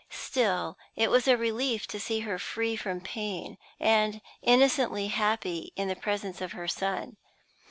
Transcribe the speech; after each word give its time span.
Still, 0.17 0.79
it 0.95 1.11
was 1.11 1.27
a 1.27 1.37
relief 1.37 1.85
to 1.89 1.99
see 1.99 2.21
her 2.21 2.39
free 2.39 2.75
from 2.75 3.01
pain, 3.01 3.59
and 3.79 4.19
innocently 4.41 5.09
happy 5.09 5.73
in 5.75 5.89
the 5.89 5.95
presence 5.95 6.41
of 6.41 6.53
her 6.53 6.67
son. 6.67 7.17